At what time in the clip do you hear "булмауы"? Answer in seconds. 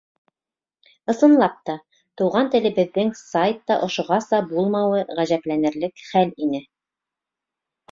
4.55-5.05